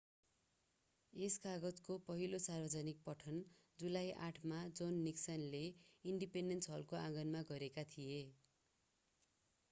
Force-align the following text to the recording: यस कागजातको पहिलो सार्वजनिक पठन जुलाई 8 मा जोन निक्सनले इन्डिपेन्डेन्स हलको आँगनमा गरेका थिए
यस 1.13 1.33
कागजातको 1.41 1.97
पहिलो 2.05 2.37
सार्वजनिक 2.45 3.03
पठन 3.03 3.35
जुलाई 3.79 4.09
8 4.21 4.39
मा 4.51 4.61
जोन 4.79 4.97
निक्सनले 5.01 5.61
इन्डिपेन्डेन्स 6.05 6.73
हलको 6.73 6.99
आँगनमा 7.01 7.43
गरेका 7.51 7.85
थिए 7.91 8.17